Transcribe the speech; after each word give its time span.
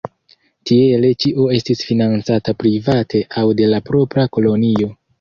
Tiele 0.69 1.11
ĉio 1.25 1.45
estis 1.59 1.85
financata 1.91 2.57
private 2.65 3.25
aŭ 3.43 3.47
de 3.63 3.73
la 3.77 3.85
propra 3.93 4.29
kolonio. 4.37 4.95